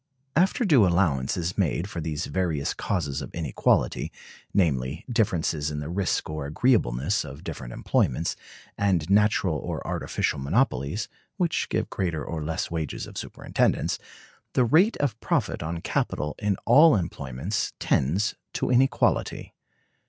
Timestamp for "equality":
18.81-19.53